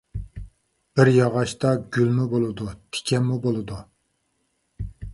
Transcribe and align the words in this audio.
بىر 0.99 1.11
ياغاچتا 1.17 1.75
گۈلمۇ 1.99 2.27
بولىدۇ، 2.33 2.73
تىكەنمۇ 2.99 3.41
بولىدۇ. 3.47 3.81